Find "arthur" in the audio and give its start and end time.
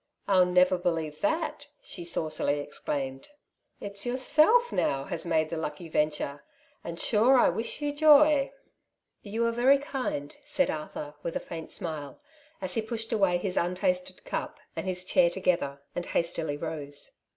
10.71-11.13